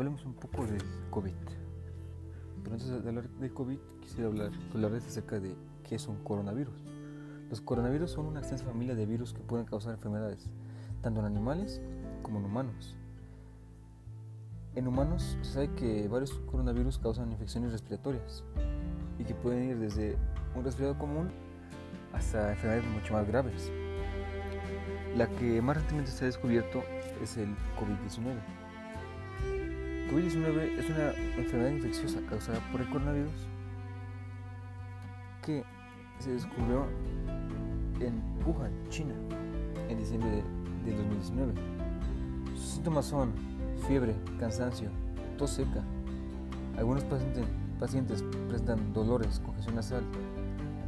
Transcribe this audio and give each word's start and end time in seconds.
hablemos 0.00 0.24
un 0.24 0.32
poco 0.32 0.66
del 0.66 0.82
COVID. 1.10 1.34
Pero 2.62 2.74
antes 2.74 2.88
de 2.88 3.08
hablar 3.08 3.28
de 3.28 3.50
COVID, 3.52 3.78
quisiera 4.00 4.28
hablar, 4.28 4.50
hablarles 4.72 5.06
acerca 5.06 5.38
de 5.38 5.54
qué 5.86 5.96
es 5.96 6.08
un 6.08 6.24
coronavirus. 6.24 6.82
Los 7.50 7.60
coronavirus 7.60 8.12
son 8.12 8.26
una 8.26 8.40
extensa 8.40 8.64
familia 8.64 8.94
de 8.94 9.04
virus 9.04 9.34
que 9.34 9.42
pueden 9.42 9.66
causar 9.66 9.92
enfermedades, 9.92 10.48
tanto 11.02 11.20
en 11.20 11.26
animales 11.26 11.82
como 12.22 12.38
en 12.38 12.46
humanos. 12.46 12.96
En 14.74 14.86
humanos 14.86 15.36
se 15.42 15.52
sabe 15.52 15.74
que 15.74 16.08
varios 16.08 16.32
coronavirus 16.50 16.98
causan 16.98 17.30
infecciones 17.32 17.72
respiratorias 17.72 18.42
y 19.18 19.24
que 19.24 19.34
pueden 19.34 19.64
ir 19.64 19.78
desde 19.78 20.16
un 20.54 20.64
resfriado 20.64 20.96
común 20.96 21.28
hasta 22.14 22.52
enfermedades 22.52 22.90
mucho 22.90 23.12
más 23.12 23.26
graves. 23.26 23.70
La 25.14 25.26
que 25.26 25.60
más 25.60 25.76
recientemente 25.76 26.12
se 26.12 26.24
ha 26.24 26.26
descubierto 26.26 26.82
es 27.20 27.36
el 27.36 27.50
COVID-19. 27.78 28.59
COVID-19 30.10 30.76
es 30.76 30.90
una 30.90 31.12
enfermedad 31.38 31.70
infecciosa 31.70 32.18
causada 32.28 32.58
por 32.72 32.80
el 32.80 32.88
coronavirus 32.90 33.30
que 35.40 35.62
se 36.18 36.32
descubrió 36.32 36.84
en 38.00 38.20
Wuhan, 38.44 38.72
China, 38.88 39.14
en 39.88 39.98
diciembre 39.98 40.42
de, 40.84 40.96
2019. 40.96 41.52
Sus 42.56 42.70
síntomas 42.70 43.06
son 43.06 43.32
fiebre, 43.86 44.16
cansancio, 44.40 44.88
tos 45.38 45.50
seca. 45.52 45.84
Algunos 46.76 47.04
pacientes, 47.04 47.44
pacientes 47.78 48.24
presentan 48.48 48.92
dolores, 48.92 49.40
congestión 49.44 49.76
nasal, 49.76 50.02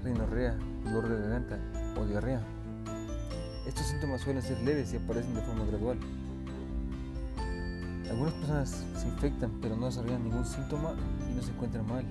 rinorrea, 0.03 0.57
dolor 0.85 1.09
de 1.09 1.21
garganta 1.21 1.59
o 1.97 2.05
diarrea. 2.07 2.43
Estos 3.69 3.87
síntomas 3.87 4.23
suelen 4.23 4.43
ser 4.43 4.61
leves 4.63 4.93
y 4.93 4.97
aparecen 4.97 5.33
de 5.37 5.43
forma 5.43 5.65
gradual. 5.67 5.99
Algunas 8.13 8.35
personas 8.35 8.85
se 8.95 9.09
infectan 9.09 9.59
pero 9.63 9.75
no 9.75 9.87
desarrollan 9.87 10.23
ningún 10.23 10.45
síntoma 10.45 10.95
y 11.31 11.35
no 11.35 11.43
se 11.43 11.51
encuentran 11.51 11.87
mal. 11.87 12.05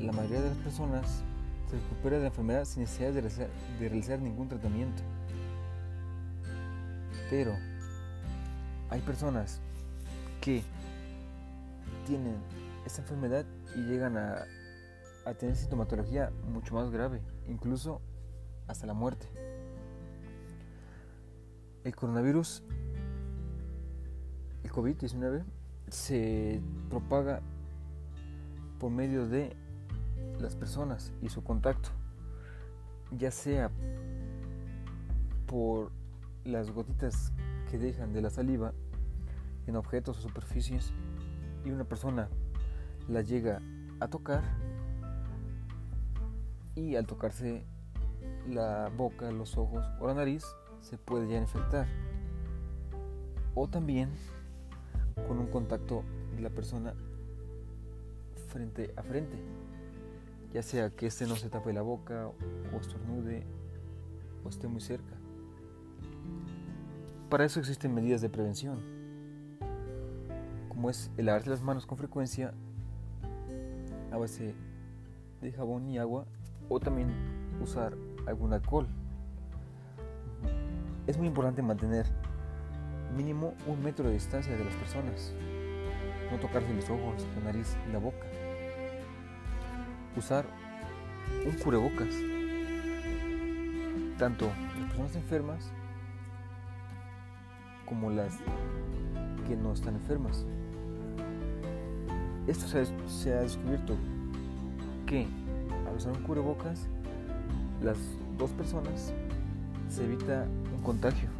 La 0.00 0.12
mayoría 0.12 0.40
de 0.40 0.48
las 0.48 0.58
personas 0.58 1.22
se 1.68 1.76
recupera 1.76 2.16
de 2.16 2.22
la 2.22 2.28
enfermedad 2.28 2.64
sin 2.64 2.82
necesidad 2.82 3.12
de 3.12 3.50
realizar, 3.78 4.18
ningún 4.18 4.48
tratamiento. 4.48 5.02
Pero 7.28 7.54
hay 8.88 9.00
personas 9.02 9.60
que 10.40 10.62
tienen 12.06 12.36
esta 12.86 13.02
enfermedad 13.02 13.44
y 13.76 13.80
llegan 13.80 14.16
a, 14.16 14.46
tener 15.38 15.54
sintomatología 15.54 16.30
mucho 16.50 16.74
más 16.76 16.90
grave, 16.90 17.20
incluso 17.46 18.00
hasta 18.68 18.86
la 18.86 18.94
muerte. 18.94 19.26
El 21.84 21.94
coronavirus, 21.94 22.62
COVID-19, 24.76 25.42
se 25.88 26.60
propaga 26.90 27.40
por 28.78 28.90
medio 28.90 29.26
de 29.26 29.56
las 30.38 30.54
personas 30.54 31.14
y 31.22 31.30
su 31.30 31.42
contacto, 31.42 31.88
ya 33.10 33.30
sea 33.30 33.70
por 35.46 35.92
las 36.44 36.70
gotitas 36.72 37.32
que 37.70 37.78
dejan 37.78 38.12
de 38.12 38.20
la 38.20 38.28
saliva 38.28 38.74
en 39.66 39.76
objetos 39.76 40.18
o 40.18 40.20
superficies 40.20 40.92
y 41.64 41.70
una 41.70 41.84
persona 41.84 42.28
la 43.08 43.22
llega 43.22 43.62
a 43.98 44.08
tocar 44.08 44.42
y 46.74 46.96
al 46.96 47.06
tocarse 47.06 47.64
la 48.46 48.90
boca, 48.94 49.30
los 49.30 49.56
ojos 49.56 49.86
o 50.00 50.06
la 50.06 50.12
nariz 50.12 50.44
se 50.82 50.98
puede 50.98 51.28
ya 51.28 51.38
infectar. 51.38 51.86
O 53.54 53.68
también 53.68 54.10
con 55.26 55.38
un 55.38 55.46
contacto 55.46 56.02
de 56.34 56.42
la 56.42 56.50
persona 56.50 56.94
frente 58.48 58.92
a 58.96 59.02
frente. 59.02 59.36
Ya 60.52 60.62
sea 60.62 60.90
que 60.90 61.06
este 61.06 61.26
no 61.26 61.36
se 61.36 61.48
tape 61.48 61.72
la 61.72 61.82
boca 61.82 62.28
o 62.72 62.80
estornude 62.80 63.44
o 64.44 64.48
esté 64.48 64.68
muy 64.68 64.80
cerca. 64.80 65.14
Para 67.28 67.44
eso 67.44 67.58
existen 67.58 67.94
medidas 67.94 68.20
de 68.20 68.28
prevención, 68.28 68.78
como 70.68 70.90
es 70.90 71.10
el 71.16 71.26
lavarse 71.26 71.50
las 71.50 71.62
manos 71.62 71.84
con 71.84 71.98
frecuencia 71.98 72.54
a 74.12 74.16
base 74.16 74.54
de 75.42 75.52
jabón 75.52 75.88
y 75.88 75.98
agua 75.98 76.26
o 76.68 76.78
también 76.78 77.08
usar 77.60 77.96
algún 78.26 78.52
alcohol 78.52 78.88
es 81.06 81.16
muy 81.18 81.28
importante 81.28 81.62
mantener 81.62 82.06
mínimo 83.16 83.54
un 83.66 83.82
metro 83.82 84.06
de 84.06 84.14
distancia 84.14 84.56
de 84.56 84.64
las 84.64 84.74
personas. 84.74 85.32
No 86.30 86.38
tocarse 86.38 86.72
los 86.74 86.88
ojos, 86.90 87.26
la 87.36 87.44
nariz 87.44 87.76
y 87.88 87.92
la 87.92 87.98
boca. 87.98 88.26
Usar 90.16 90.46
un 91.46 91.52
cubrebocas. 91.56 92.08
Tanto 94.18 94.46
las 94.78 94.88
personas 94.88 95.16
enfermas 95.16 95.70
como 97.86 98.10
las 98.10 98.38
que 99.46 99.56
no 99.56 99.72
están 99.72 99.94
enfermas. 99.94 100.44
Esto 102.46 102.66
se 102.66 102.86
se 103.08 103.32
ha 103.32 103.40
descubierto 103.40 103.96
que 105.06 105.26
al 105.88 105.96
usar 105.96 106.12
un 106.12 106.22
cubrebocas 106.22 106.86
las 107.82 107.98
dos 108.38 108.50
personas 108.50 109.12
se 109.88 110.04
evita 110.04 110.46
un 110.74 110.82
contagio. 110.82 111.35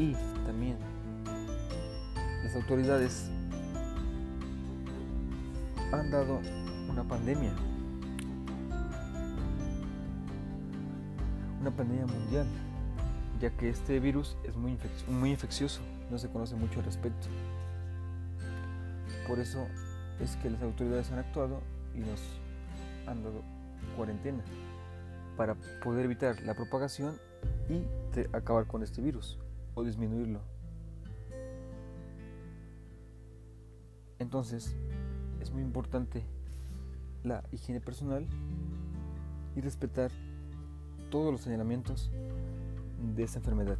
Y 0.00 0.14
también 0.46 0.78
las 2.42 2.56
autoridades 2.56 3.30
han 5.92 6.10
dado 6.10 6.40
una 6.88 7.04
pandemia, 7.04 7.52
una 11.60 11.70
pandemia 11.70 12.06
mundial, 12.06 12.46
ya 13.42 13.50
que 13.50 13.68
este 13.68 14.00
virus 14.00 14.38
es 14.44 14.56
muy, 14.56 14.78
muy 15.06 15.32
infeccioso, 15.32 15.82
no 16.10 16.16
se 16.16 16.30
conoce 16.30 16.54
mucho 16.54 16.78
al 16.78 16.86
respecto. 16.86 17.28
Por 19.28 19.38
eso 19.38 19.66
es 20.18 20.34
que 20.36 20.48
las 20.48 20.62
autoridades 20.62 21.12
han 21.12 21.18
actuado 21.18 21.60
y 21.94 21.98
nos 21.98 22.22
han 23.06 23.22
dado 23.22 23.42
cuarentena 23.98 24.42
para 25.36 25.56
poder 25.84 26.06
evitar 26.06 26.40
la 26.40 26.54
propagación 26.54 27.18
y 27.68 27.84
acabar 28.34 28.66
con 28.66 28.82
este 28.82 29.02
virus 29.02 29.38
o 29.74 29.84
disminuirlo. 29.84 30.40
Entonces, 34.18 34.76
es 35.40 35.50
muy 35.50 35.62
importante 35.62 36.24
la 37.24 37.42
higiene 37.50 37.80
personal 37.80 38.26
y 39.56 39.60
respetar 39.60 40.10
todos 41.10 41.32
los 41.32 41.40
señalamientos 41.40 42.10
de 43.14 43.22
esta 43.22 43.38
enfermedad. 43.38 43.78